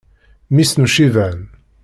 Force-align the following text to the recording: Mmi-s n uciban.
Mmi-s 0.49 0.71
n 0.75 0.83
uciban. 0.85 1.37